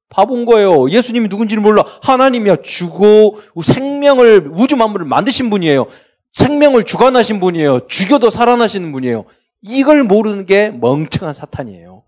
[0.10, 0.90] 바본 거예요.
[0.90, 1.86] 예수님이 누군지를 몰라.
[2.04, 2.58] 하나님이야.
[2.58, 5.88] 주고 생명을 우주 만물을 만드신 분이에요.
[6.34, 7.88] 생명을 주관하신 분이에요.
[7.88, 9.26] 죽여도 살아나시는 분이에요.
[9.62, 12.04] 이걸 모르는 게 멍청한 사탄이에요.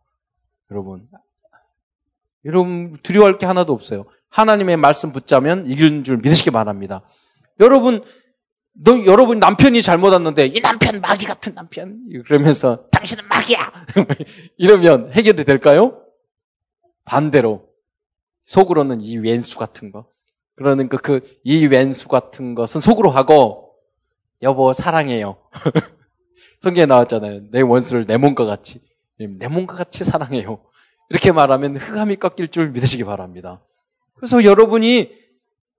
[0.71, 1.07] 여러분.
[2.45, 4.05] 여러분 두려워할 게 하나도 없어요.
[4.29, 7.03] 하나님의 말씀 붙자면 이길 줄 믿으시기 바랍니다.
[7.59, 8.03] 여러분
[8.73, 12.07] 너 여러분 남편이 잘못 왔는데 이 남편 마귀 같은 남편.
[12.25, 13.71] 그러면서 당신은 마귀야.
[14.57, 16.01] 이러면 해결이 될까요?
[17.05, 17.67] 반대로
[18.45, 20.07] 속으로는 이 왼수 같은 거.
[20.55, 23.75] 그러니까 그 이 왼수 같은 것은 속으로 하고
[24.41, 25.37] 여보 사랑해요.
[26.61, 27.51] 성경에 나왔잖아요.
[27.51, 28.81] 내 원수를 내 몸과 같이.
[29.19, 30.59] 내 몸과 같이 사랑해요.
[31.09, 33.61] 이렇게 말하면 흑암이 꺾일 줄 믿으시기 바랍니다.
[34.15, 35.11] 그래서 여러분이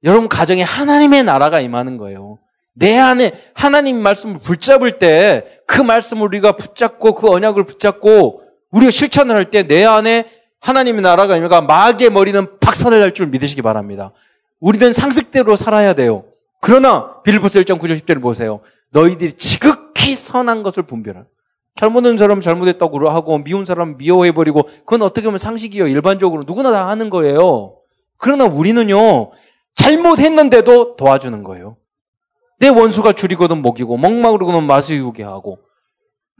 [0.04, 2.38] 여러분 가정에 하나님의 나라가 임하는 거예요
[2.74, 9.36] 내 안에 하나님 말씀을 붙잡을 때 그 말씀을 우리가 붙잡고 그 언약을 붙잡고 우리가 실천을
[9.36, 10.26] 할 때 내 안에
[10.60, 14.12] 하나님의 나라가 임해가 마귀의 머리는 박살을 날 줄 믿으시기 바랍니다.
[14.60, 16.24] 우리는 상식대로 살아야 돼요.
[16.60, 18.60] 그러나 빌보스 1장 9절 10절을 보세요.
[18.90, 21.26] 너희들이 지극히 선한 것을 분별할.
[21.76, 25.86] 잘못한 사람 잘못했다고 하고 미운 사람 미워해버리고 그건 어떻게 보면 상식이요.
[25.88, 27.76] 일반적으로 누구나 다 하는 거예요.
[28.16, 29.32] 그러나 우리는요.
[29.74, 31.76] 잘못했는데도 도와주는 거예요.
[32.58, 35.58] 내 원수가 줄이거든 먹이고 먹마르거든 마시우게 하고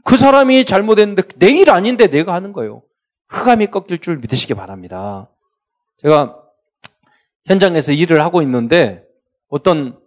[0.03, 2.83] 그 사람이 잘못했는데 내 일 아닌데 내가 하는 거예요.
[3.29, 5.29] 흑암이 꺾일 줄 믿으시기 바랍니다.
[5.97, 6.37] 제가
[7.45, 9.03] 현장에서 일을 하고 있는데
[9.49, 9.99] 어떤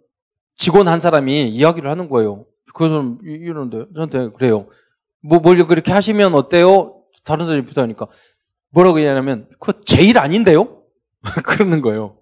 [0.55, 2.45] 직원 한 사람이 이야기를 하는 거예요.
[2.73, 4.67] 그 사람 이러는데 저한테 그래요.
[5.21, 7.01] 뭐 뭘 그렇게 하시면 어때요?
[7.25, 8.07] 다른 사람이 부탁하니까
[8.71, 10.81] 뭐라고 얘기하냐면 그거 제 일 아닌데요?
[11.43, 12.17] 그러는 거예요.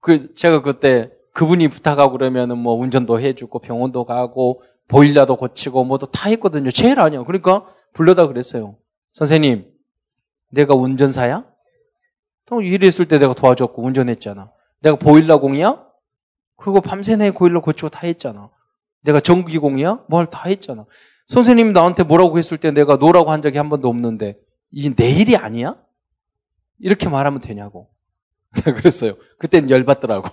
[0.00, 6.28] 그 제가 그때 그분이 부탁하고 그러면은 뭐 운전도 해주고 병원도 가고 보일러도 고치고 뭐도 다
[6.30, 6.70] 했거든요.
[6.70, 7.22] 제일 아니야.
[7.24, 8.76] 그러니까 불러다 그랬어요.
[9.14, 9.70] 선생님,
[10.50, 11.44] 내가 운전사야?
[12.46, 14.50] 또 일했을 때 내가 도와줬고 운전했잖아.
[14.80, 15.84] 내가 보일러 공이야?
[16.56, 18.50] 그리고 밤새 내 보일러 고치고 다 했잖아.
[19.02, 20.04] 내가 전기 공이야?
[20.08, 20.84] 뭘 다 했잖아.
[21.28, 24.36] 선생님이 나한테 뭐라고 했을 때 내가 노라고 한 적이 한 번도 없는데
[24.70, 25.76] 이게 내 일이 아니야?
[26.78, 27.90] 이렇게 말하면 되냐고.
[28.52, 29.14] 그랬어요.
[29.38, 30.28] 그땐 열받더라고.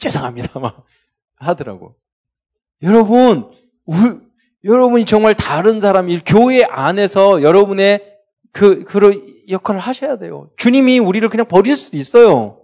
[0.00, 0.58] 죄송합니다.
[0.58, 0.84] 막
[1.36, 1.94] 하더라고.
[2.82, 3.50] 여러분,
[3.86, 4.20] 우,
[4.64, 8.18] 여러분이 정말 다른 사람이 교회 안에서 여러분의
[8.52, 10.50] 그, 그 역할을 하셔야 돼요.
[10.56, 12.60] 주님이 우리를 그냥 버릴 수도 있어요.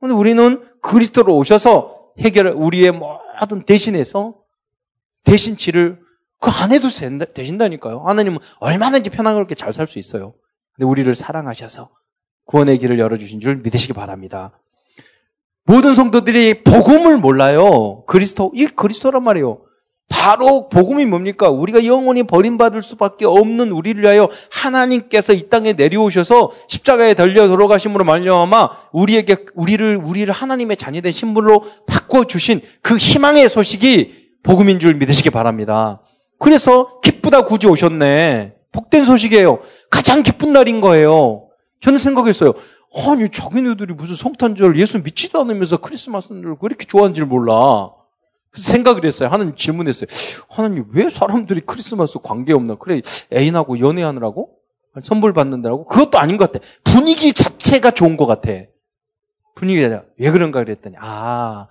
[0.00, 4.34] 근데 우리는 그리스도로 오셔서 해결, 우리의 모든 대신해서
[5.24, 6.00] 대신 치를
[6.40, 8.00] 그 안 해도 된다, 되신다니까요.
[8.00, 10.34] 하나님은 얼마든지 편안하게 잘 살 수 있어요.
[10.74, 11.90] 근데 우리를 사랑하셔서
[12.46, 14.58] 구원의 길을 열어주신 줄 믿으시기 바랍니다.
[15.64, 18.04] 모든 성도들이 복음을 몰라요.
[18.06, 19.60] 그리스도, 이 그리스도란 말이에요.
[20.08, 21.48] 바로 복음이 뭡니까?
[21.48, 28.70] 우리가 영원히 버림받을 수밖에 없는 우리를 위하여 하나님께서 이 땅에 내려오셔서 십자가에 달려 돌아가심으로 말미암아
[28.92, 36.02] 우리에게 우리를 우리를 하나님의 자녀된 신분으로 바꿔 주신 그 희망의 소식이 복음인 줄 믿으시기 바랍니다.
[36.38, 38.54] 그래서 기쁘다 굳이 오셨네.
[38.72, 39.60] 복된 소식이에요.
[39.90, 41.48] 가장 기쁜 날인 거예요.
[41.80, 42.52] 저는 생각했어요.
[42.94, 47.90] 아니, 자기네들이 무슨 성탄절 예수 믿지도 않으면서 크리스마스를 왜 이렇게 좋아하는지 몰라.
[48.54, 49.28] 생각을 했어요.
[49.30, 50.06] 하나님 질문했어요.
[50.48, 52.74] 하나님 왜 사람들이 크리스마스 관계없나?
[52.74, 53.00] 그래
[53.32, 54.50] 애인하고 연애하느라고?
[55.02, 55.86] 선물 받는다고?
[55.86, 56.64] 그것도 아닌 것 같아.
[56.84, 58.50] 분위기 자체가 좋은 것 같아.
[59.54, 61.68] 분위기가 왜 그런가 그랬더니 아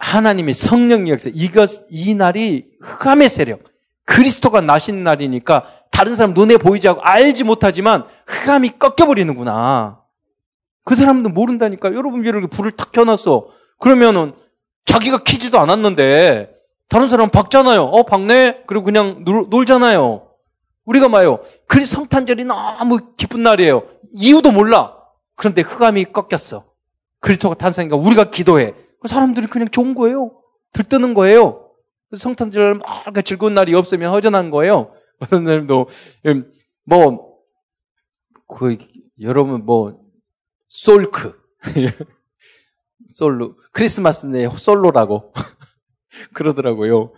[0.00, 3.64] 하나님의 성령 역사 이것 이 날이 흑암의 세력
[4.04, 10.05] 그리스도가 나신 날이니까 다른 사람 눈에 보이지 않고 알지 못하지만 흑암이 꺾여버리는구나.
[10.86, 11.92] 그 사람도 모른다니까.
[11.94, 13.48] 여러분 이렇게 불을 탁 켜놨어.
[13.80, 14.34] 그러면은
[14.84, 16.48] 자기가 키지도 않았는데
[16.88, 17.82] 다른 사람 박잖아요.
[17.82, 18.62] 어 박네.
[18.68, 20.28] 그리고 그냥 놀, 놀잖아요.
[20.84, 21.40] 우리가 봐요.
[21.66, 23.82] 그리 성탄절이 너무 기쁜 날이에요.
[24.12, 24.96] 이유도 몰라.
[25.34, 26.64] 그런데 흑암이 꺾였어.
[27.18, 28.72] 그리스도가 탄생이니까 우리가 기도해.
[29.00, 30.40] 그 사람들이 그냥 좋은 거예요.
[30.72, 31.68] 들뜨는 거예요.
[32.16, 34.92] 성탄절 막 즐거운 날이 없으면 허전한 거예요.
[35.18, 35.88] 어떤 사람도
[36.26, 36.48] 음,
[36.84, 38.78] 뭐그
[39.20, 40.05] 여러분 뭐
[40.68, 41.38] 솔크
[43.06, 45.32] 솔로 크리스마스 내 솔로라고
[46.34, 47.12] 그러더라고요.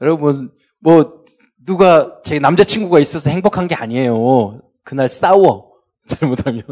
[0.00, 1.24] 여러분 뭐
[1.64, 4.60] 누가 제 남자친구가 있어서 행복한 게 아니에요.
[4.82, 5.72] 그날 싸워
[6.06, 6.64] 잘못하면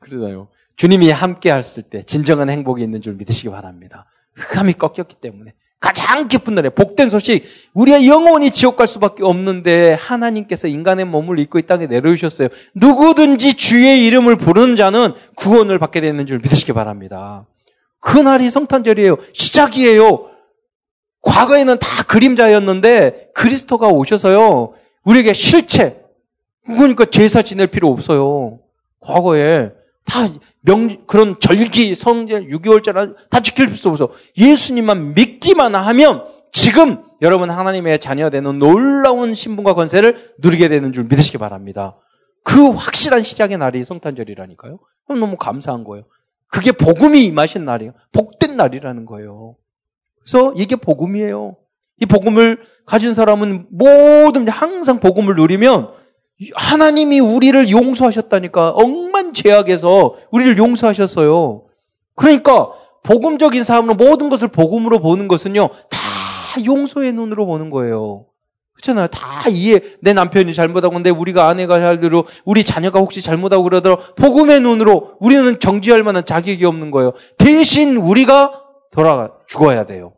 [0.00, 0.48] 그러나요.
[0.76, 4.06] 주님이 함께 했을 때 진정한 행복이 있는 줄 믿으시기 바랍니다.
[4.34, 7.44] 흑암이 꺾였기 때문에 가장 기쁜 날에 복된 소식
[7.74, 12.48] 우리가 영원히 지옥 갈 수밖에 없는데 하나님께서 인간의 몸을 입고 이 땅에 내려오셨어요.
[12.74, 17.44] 누구든지 주의 이름을 부르는 자는 구원을 받게 되는 줄 믿으시기 바랍니다.
[18.00, 19.18] 그날이 성탄절이에요.
[19.34, 20.30] 시작이에요.
[21.20, 24.72] 과거에는 다 그림자였는데 그리스도가 오셔서요.
[25.04, 26.00] 우리에게 실체
[26.64, 28.58] 그러니까 제사 지낼 필요 없어요.
[29.00, 29.70] 과거에
[30.04, 30.28] 다
[30.60, 34.10] 명, 그런 절기, 성제, 6개월절 다 지킬 수 없어.
[34.36, 41.38] 예수님만 믿기만 하면 지금 여러분 하나님의 자녀 되는 놀라운 신분과 권세를 누리게 되는 줄 믿으시기
[41.38, 41.96] 바랍니다.
[42.42, 44.78] 그 확실한 시작의 날이 성탄절이라니까요.
[45.06, 46.04] 그럼 너무 감사한 거예요.
[46.48, 47.92] 그게 복음이 임하신 날이에요.
[48.12, 49.56] 복된 날이라는 거예요.
[50.20, 51.56] 그래서 이게 복음이에요.
[52.00, 55.90] 이 복음을 가진 사람은 모든 항상 복음을 누리면
[56.54, 58.70] 하나님이 우리를 용서하셨다니까.
[58.70, 61.62] 억만 죄악에서 우리를 용서하셨어요.
[62.14, 62.70] 그러니까
[63.02, 65.68] 복음적인 삶으로 모든 것을 복음으로 보는 것은요.
[65.90, 65.98] 다
[66.64, 68.26] 용서의 눈으로 보는 거예요.
[68.74, 69.06] 그렇잖아요.
[69.08, 69.80] 다 이해.
[70.00, 75.58] 내 남편이 잘못하고 내 우리가 아내가 잘대로 우리 자녀가 혹시 잘못하고 그러더라 복음의 눈으로 우리는
[75.60, 77.12] 정지할 만한 자격이 없는 거예요.
[77.38, 80.14] 대신 우리가 돌아가 죽어야 돼요.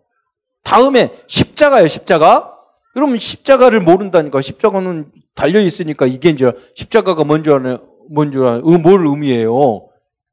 [0.62, 1.88] 다음에 십자가예요.
[1.88, 2.52] 십자가.
[2.96, 4.40] 여러분 십자가를 모른다니까.
[4.40, 7.78] 십자가는 달려 있으니까 이게 이제 십자가가 뭔지 아는
[8.10, 9.88] 뭔지 아는 뭘 의미해요?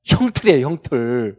[0.06, 1.38] 형틀이에요, 형틀.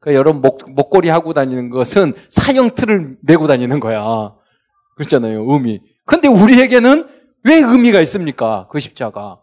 [0.00, 4.34] 그러니까 여러분 목 목걸이 하고 다니는 것은 사형틀을 메고 다니는 거야.
[4.96, 5.80] 그렇잖아요, 의미.
[6.04, 7.06] 근데 우리에게는
[7.44, 8.66] 왜 의미가 있습니까?
[8.70, 9.40] 그 십자가.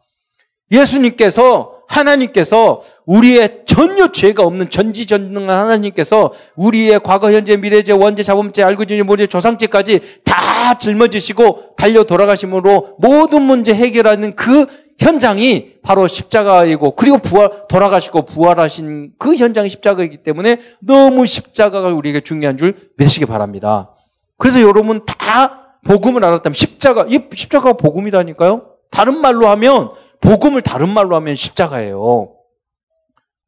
[0.72, 8.86] 예수님께서 하나님께서 우리의 전혀 죄가 없는 전지전능한 하나님께서 우리의 과거, 현재, 미래죄, 원죄, 자범죄, 알고
[8.86, 14.68] 지니 모래 조상죄까지 다 짊어지시고 달려 돌아가심으로 모든 문제 해결하는 그
[15.00, 22.58] 현장이 바로 십자가이고 그리고 부활 돌아가시고 부활하신 그 현장이 십자가이기 때문에 너무 십자가가 우리에게 중요한
[22.58, 23.92] 줄 믿으시기 바랍니다.
[24.38, 28.66] 그래서 여러분 다 복음을 알았다면 십자가 이 십자가가 복음이라니까요.
[28.92, 32.36] 다른 말로 하면 복음을 다른 말로 하면 십자가예요.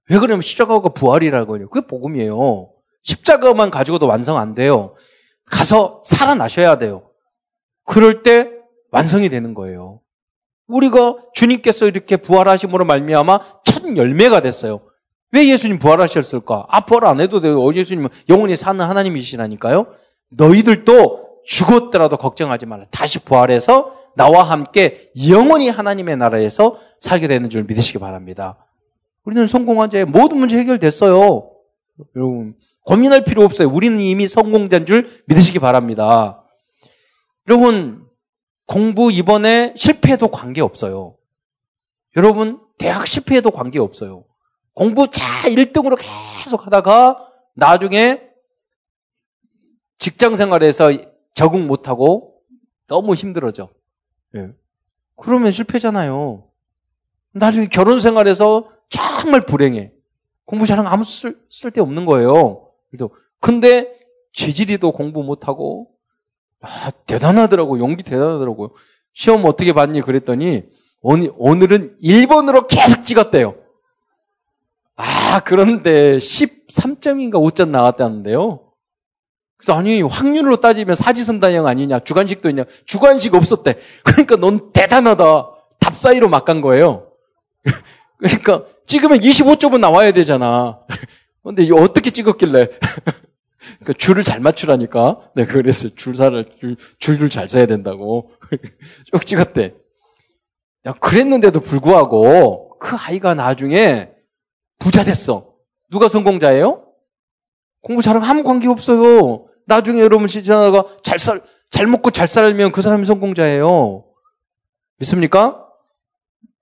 [0.10, 1.70] 왜 그러냐면 십자가가 부활이라고 해요.
[1.70, 2.70] 그게 복음이에요.
[3.04, 4.96] 십자가만 가지고도 완성 안 돼요.
[5.46, 7.10] 가서 살아나셔야 돼요.
[7.86, 8.50] 그럴 때
[8.92, 10.02] 완성이 되는 거예요.
[10.68, 14.82] 우리가 주님께서 이렇게 부활하심으로 말미암아 첫 열매가 됐어요.
[15.32, 16.66] 왜 예수님 부활하셨을까?
[16.70, 17.62] 아 부활 안 해도 돼요.
[17.62, 19.88] 어, 예수님은 영원히 사는 하나님이시라니까요.
[20.30, 22.84] 너희들도 죽었더라도 걱정하지 말라.
[22.92, 28.58] 다시 부활해서 나와 함께 영원히 하나님의 나라에서 살게 되는 줄 믿으시기 바랍니다.
[29.24, 31.52] 우리는 성공한 자의 모든 문제 해결됐어요.
[32.16, 33.70] 여러분, 고민할 필요 없어요.
[33.70, 36.44] 우리는 이미 성공된 줄 믿으시기 바랍니다.
[37.48, 38.08] 여러분,
[38.66, 41.16] 공부 이번에 실패해도 관계없어요.
[42.16, 44.26] 여러분, 대학 실패해도 관계없어요.
[44.74, 48.22] 공부 잘 1등으로 계속 하다가 나중에
[49.98, 50.92] 직장 생활에서
[51.36, 52.42] 적응 못하고
[52.88, 53.70] 너무 힘들어져.
[54.36, 54.50] 예.
[55.16, 56.44] 그러면 실패잖아요.
[57.34, 59.92] 나중에 결혼 생활에서 정말 불행해.
[60.46, 62.70] 공부 잘하면 아무 쓸, 쓸데 없는 거예요.
[62.90, 63.98] 그래도 근데
[64.34, 65.90] 지질이도 공부 못하고
[66.62, 67.80] 아, 대단하더라고.
[67.80, 68.72] 용기 대단하더라고요.
[69.14, 70.02] 시험 어떻게 봤니?
[70.02, 70.64] 그랬더니
[71.02, 73.56] 오늘, 오늘은 1번으로 계속 찍었대요.
[74.96, 78.71] 아, 그런데 13점인가 5점 나왔다는데요.
[79.62, 83.78] 그래서 아니 확률로 따지면 사지선다형 아니냐 주관식도 있냐 주관식 없었대.
[84.04, 85.50] 그러니까 넌 대단하다.
[85.80, 87.12] 답 사이로 막 간 거예요.
[88.18, 90.80] 그러니까 찍으면 25점은 나와야 되잖아.
[91.44, 92.70] 근데 어떻게 찍었길래
[93.86, 95.32] 그 줄을 잘 맞추라니까.
[95.36, 95.94] 내가 그랬어요.
[95.96, 98.32] 줄사를, 줄, 줄을 잘 서야 된다고.
[99.14, 99.76] 쭉 찍었대.
[100.88, 104.10] 야, 그랬는데도 불구하고 그 아이가 나중에
[104.80, 105.54] 부자 됐어.
[105.92, 106.88] 누가 성공자예요?
[107.84, 109.46] 공부 잘하면 아무 관계 없어요.
[109.72, 114.04] 나중에 여러분 지나가 잘 살, 잘 먹고 잘 살면 그 사람이 성공자예요.
[115.00, 115.66] 믿습니까?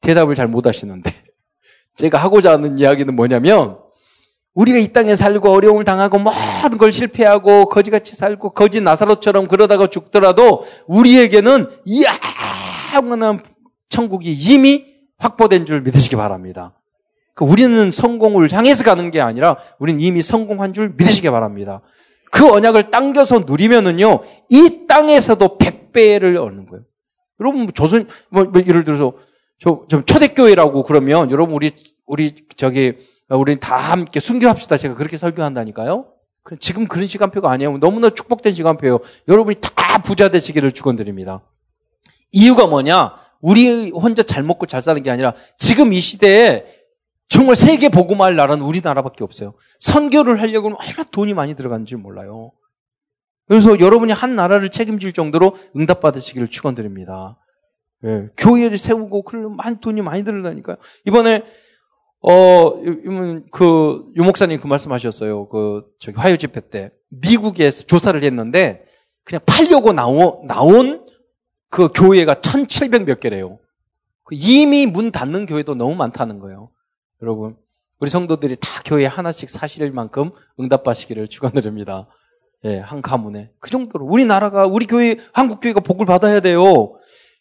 [0.02, 1.12] 대답을 잘 못 하시는데.
[1.98, 3.80] 제가 하고자 하는 이야기는 뭐냐면,
[4.54, 10.64] 우리가 이 땅에 살고 어려움을 당하고 모든 걸 실패하고 거지같이 살고 거지 나사로처럼 그러다가 죽더라도
[10.86, 13.42] 우리에게는 이야만한
[13.90, 14.86] 천국이 이미
[15.18, 16.76] 확보된 줄 믿으시기 바랍니다.
[17.34, 21.82] 그 우리는 성공을 향해서 가는 게 아니라 우리는 이미 성공한 줄 믿으시기 바랍니다.
[22.32, 26.84] 그 언약을 당겨서 누리면은요, 이 땅에서도 100배를 얻는 거예요.
[27.40, 29.14] 여러분, 뭐 조선, 뭐, 뭐 예를 들어서,
[29.60, 31.72] 저, 좀 초대교회라고 그러면, 여러분, 우리,
[32.06, 32.94] 우리, 저기,
[33.30, 34.78] 우리 다 함께 순교합시다.
[34.78, 36.08] 제가 그렇게 설교한다니까요.
[36.60, 37.78] 지금 그런 시간표가 아니에요.
[37.78, 39.00] 너무나 축복된 시간표예요.
[39.28, 41.42] 여러분이 다 부자 되시기를 축원드립니다.
[42.32, 43.16] 이유가 뭐냐?
[43.42, 46.66] 우리 혼자 잘 먹고 잘 사는 게 아니라 지금 이 시대에
[47.30, 49.54] 정말 세계 보고말 나라는 우리나라밖에 없어요.
[49.80, 52.52] 선교를 하려고 하면 얼마나 돈이 많이 들어가는지 몰라요.
[53.48, 57.38] 그래서 여러분이 한 나라를 책임질 정도로 응답받으시기를 축원드립니다.
[58.06, 60.78] 예, 교회를 세우고 그러면 많은 돈이 많이 들어가니까요.
[61.06, 61.44] 이번에
[62.22, 62.74] 어,
[63.52, 65.48] 그, 유 목사님 그 말씀하셨어요.
[65.48, 66.92] 그, 저기 화요 집회 때.
[67.10, 68.84] 미국에서 조사를 했는데,
[69.24, 71.06] 그냥 팔려고 나오, 나온
[71.70, 73.60] 그 교회가 1700 몇 개래요.
[74.26, 76.72] 그 이미 문 닫는 교회도 너무 많다는 거예요.
[77.22, 77.58] 여러분,
[78.00, 82.08] 우리 성도들이 다 교회 하나씩 사실 만큼 응답받으시기를 축원드립니다.
[82.66, 83.52] 예, 한 가문에.
[83.60, 84.06] 그 정도로.
[84.06, 86.64] 우리나라가, 우리 교회, 한국 교회가 복을 받아야 돼요.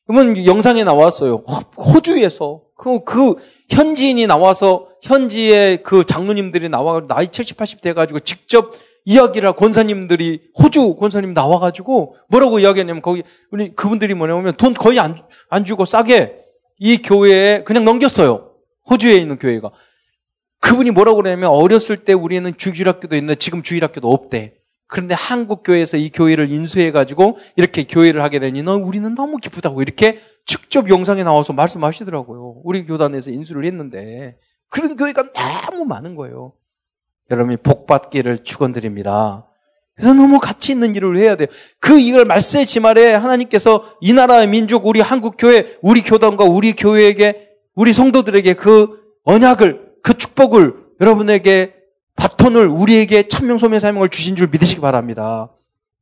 [0.06, 1.44] 그러면 영상에 나왔어요.
[1.76, 2.62] 호주에서.
[2.76, 3.36] 그, 그,
[3.70, 8.72] 현지인이 나와서, 현지의 그 장로님들이 나와, 나이 70, 80 돼가지고 직접
[9.04, 15.64] 이야기를 권사님들이, 호주 권사님 나와가지고 뭐라고 이야기했냐면 거기, 우리 그분들이 뭐냐면 돈 거의 안, 안
[15.64, 16.44] 주고 싸게
[16.78, 18.47] 이 교회에 그냥 넘겼어요.
[18.90, 19.70] 호주에 있는 교회가.
[20.60, 24.54] 그분이 뭐라고 그러냐면 어렸을 때 우리는 주일학교도 있는데 지금 주일학교도 없대.
[24.86, 29.82] 그런데 한국 교회에서 이 교회를 인수해 가지고 이렇게 교회를 하게 되니 너 우리는 너무 기쁘다고
[29.82, 32.62] 이렇게 직접 영상에 나와서 말씀하시더라고요.
[32.64, 34.38] 우리 교단에서 인수를 했는데
[34.70, 36.54] 그런 교회가 너무 많은 거예요.
[37.30, 39.46] 여러분이 복 받기를 축원드립니다.
[39.94, 41.48] 그래서 너무 가치 있는 일을 해야 돼요.
[41.80, 47.47] 그 이걸 말세 지말에 하나님께서 이 나라의 민족, 우리 한국 교회, 우리 교단과 우리 교회에게,
[47.78, 51.76] 우리 성도들에게 그 언약을, 그 축복을 여러분에게
[52.16, 55.48] 바톤을 우리에게 천명소명 사명을 주신 줄 믿으시기 바랍니다.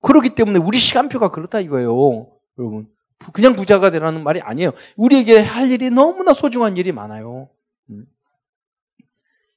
[0.00, 2.28] 그렇기 때문에 우리 시간표가 그렇다 이거예요.
[2.58, 2.88] 여러분.
[3.34, 4.70] 그냥 부자가 되라는 말이 아니에요.
[4.96, 7.50] 우리에게 할 일이 너무나 소중한 일이 많아요.
[7.90, 8.06] 음.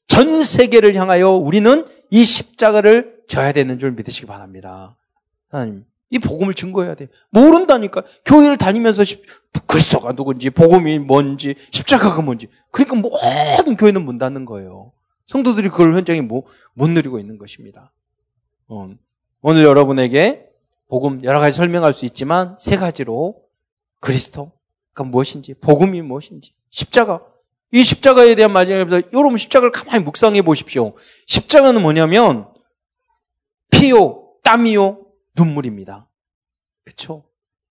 [0.08, 4.98] 전 세계를 향하여 우리는 이 십자가를 져야 되는 줄 믿으시기 바랍니다.
[5.48, 7.08] 하나님, 이 복음을 증거해야 돼.
[7.30, 8.04] 모른다니까.
[8.26, 9.04] 교회를 다니면서
[9.68, 12.48] 그리스도가 누군지, 복음이 뭔지, 십자가가 뭔지.
[12.72, 14.92] 그러니까 모든 교회는 문 닫는 거예요.
[15.28, 17.92] 성도들이 그걸 현장에 못, 못 누리고 있는 것입니다.
[18.68, 18.90] 어,
[19.42, 20.48] 오늘 여러분에게
[20.88, 23.44] 복음 여러 가지 설명할 수 있지만 세 가지로
[24.00, 27.24] 그리스도가 무엇인지, 복음이 무엇인지, 십자가.
[27.72, 30.96] 이 십자가에 대한 마지막에 여러분 십자가를 가만히 묵상해 보십시오.
[31.28, 32.48] 십자가는 뭐냐면
[33.70, 35.06] 피요, 땀이요,
[35.40, 36.08] 눈물입니다.
[36.84, 37.24] 그렇죠?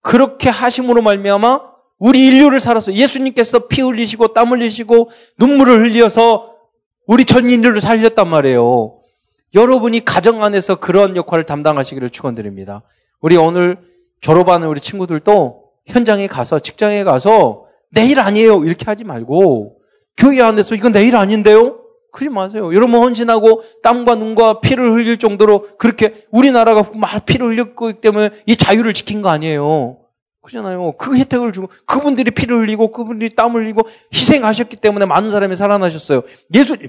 [0.01, 1.61] 그렇게 하심으로 말미암아
[1.99, 6.55] 우리 인류를 살아서 예수님께서 피 흘리시고 땀 흘리시고 눈물을 흘려서
[7.07, 8.99] 우리 전 인류를 살렸단 말이에요.
[9.53, 12.83] 여러분이 가정 안에서 그런 역할을 담당하시기를 축원드립니다.
[13.21, 13.77] 우리 오늘
[14.21, 19.79] 졸업하는 우리 친구들도 현장에 가서 직장에 가서 내일 아니에요 이렇게 하지 말고
[20.17, 21.76] 교회 안에서 이건 내일 아닌데요?
[22.17, 22.73] 그러지 마세요.
[22.73, 28.93] 여러분 헌신하고 땀과 눈과 피를 흘릴 정도로 그렇게 우리나라가 막 피를 흘렸기 때문에 이 자유를
[28.93, 29.99] 지킨 거 아니에요.
[30.41, 30.93] 그잖아요.
[30.93, 33.81] 그 혜택을 주고 그분들이 피를 흘리고 그분들이 땀을 흘리고
[34.13, 36.23] 희생하셨기 때문에 많은 사람이 살아나셨어요.
[36.53, 36.87] 예수님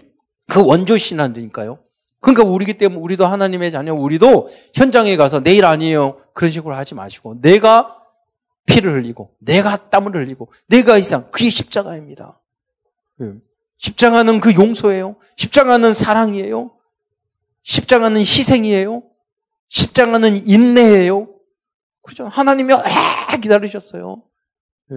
[0.48, 1.78] 그 원조 신앙이니까요.
[2.20, 6.20] 그러니까 우리기 때문에 우리도 하나님의 자녀 우리도 현장에 가서 내일 아니에요.
[6.32, 7.96] 그런 식으로 하지 마시고 내가
[8.64, 12.40] 피를 흘리고 내가 땀을 흘리고 내가 이상 그게 십자가입니다.
[13.79, 13.85] 예.
[13.85, 15.16] 십자가는 그 용서예요.
[15.37, 16.72] 십자가는 사랑이에요.
[17.62, 19.03] 십자가는 희생이에요.
[19.68, 21.29] 십자가는 인내예요.
[22.03, 22.26] 그죠?
[22.26, 22.91] 하나님이 오래
[23.41, 24.22] 기다리셨어요.
[24.93, 24.97] 예.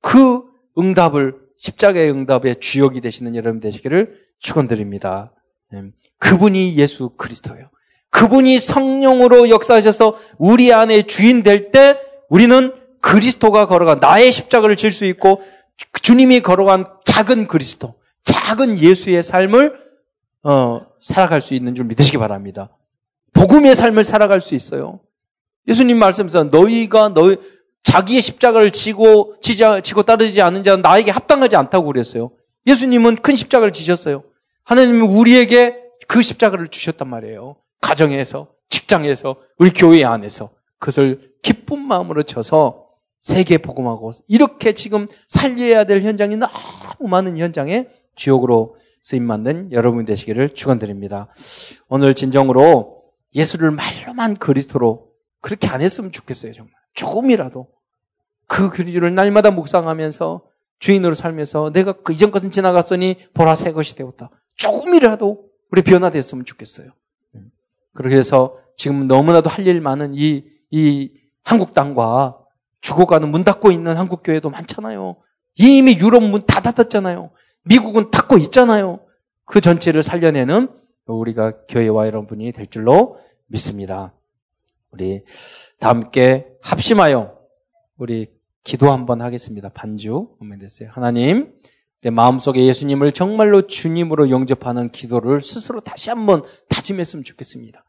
[0.00, 0.42] 그
[0.78, 5.32] 응답을 십자가의 응답의 주역이 되시는 여러분 되시기를 축원드립니다.
[5.74, 5.82] 예.
[6.18, 7.70] 그분이 예수 그리스도예요.
[8.10, 11.98] 그분이 성령으로 역사하셔서 우리 안에 주인 될 때
[12.28, 15.42] 우리는 그리스도가 걸어간 나의 십자가를 질 수 있고
[16.02, 19.86] 주님이 걸어간 작은 그리스도, 작은 예수의 삶을
[20.42, 22.70] 어, 살아갈 수 있는 줄 믿으시기 바랍니다.
[23.32, 25.00] 복음의 삶을 살아갈 수 있어요.
[25.68, 27.36] 예수님 말씀에서 너희가 너희
[27.82, 32.30] 자기의 십자가를 지고 지자, 지고 따르지 않는 자는 나에게 합당하지 않다고 그랬어요.
[32.66, 34.24] 예수님은 큰 십자가를 지셨어요.
[34.64, 35.76] 하나님은 우리에게
[36.08, 37.56] 그 십자가를 주셨단 말이에요.
[37.80, 42.85] 가정에서, 직장에서, 우리 교회 안에서 그것을 기쁜 마음으로 쳐서
[43.26, 50.54] 세계 복음하고 이렇게 지금 살려야 될 현장이 너무 많은 현장에 지옥으로 쓰임 만든 여러분 되시기를
[50.54, 51.26] 축원드립니다.
[51.88, 53.02] 오늘 진정으로
[53.34, 55.08] 예수를 말로만 그리스도로
[55.40, 56.72] 그렇게 안 했으면 좋겠어요, 정말.
[56.94, 57.66] 조금이라도
[58.46, 60.44] 그 그리스도를 날마다 묵상하면서
[60.78, 64.30] 주인으로 살면서 내가 그 이전 것은 지나갔으니 보라 새 것이 되었다.
[64.54, 66.92] 조금이라도 우리 변화됐으면 좋겠어요.
[67.92, 71.10] 그렇게 해서 지금 너무나도 할 일 많은 이, 이
[71.42, 72.45] 한국 땅과
[72.80, 75.16] 죽어가는 문 닫고 있는 한국 교회도 많잖아요.
[75.56, 77.30] 이미 유럽 문 다 닫았잖아요.
[77.64, 79.00] 미국은 닫고 있잖아요.
[79.44, 80.68] 그 전체를 살려내는
[81.06, 84.12] 우리가 교회와 여러분이 될 줄로 믿습니다.
[84.90, 85.22] 우리
[85.78, 87.36] 다 함께 합심하여
[87.96, 88.28] 우리
[88.64, 89.68] 기도 한번 하겠습니다.
[89.68, 90.90] 반주 오면 됐어요.
[90.92, 91.52] 하나님,
[92.02, 97.84] 내 마음속에 예수님을 정말로 주님으로 영접하는 기도를 스스로 다시 한번 다짐했으면 좋겠습니다.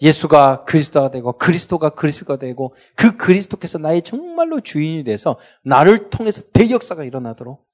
[0.00, 7.04] 예수가 그리스도가 되고 그리스도가 그리스도가 되고 그 그리스도께서 나의 정말로 주인이 돼서 나를 통해서 대역사가
[7.04, 7.64] 일어나도록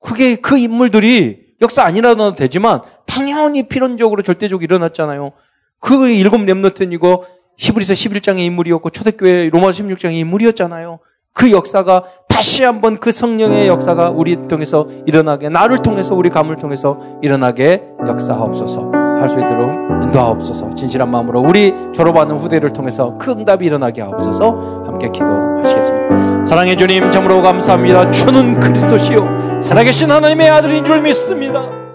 [0.00, 5.32] 그게 그 인물들이 역사 아니라도 되지만 당연히 필연적으로 절대적으로 일어났잖아요.
[5.80, 7.24] 그 일곱 렘너튼이고
[7.56, 11.00] 히브리서 11장의 인물이었고 초대교회 로마서 16장의 인물이었잖아요.
[11.32, 17.00] 그 역사가 다시 한번 그 성령의 역사가 우리 통해서 일어나게 나를 통해서 우리 감을 통해서
[17.22, 19.70] 일어나게 역사하옵소서 할 수 있도록
[20.04, 26.46] 인도하옵소서 진실한 마음으로 우리 졸업하는 후대를 통해서 큰 응답이 일어나게 하옵소서 함께 기도하시겠습니다.
[26.46, 28.10] 사랑해 주님 참으로 감사합니다.
[28.10, 31.87] 주는 그리스도시요 살아계신 하나님의 아들인 줄 믿습니다.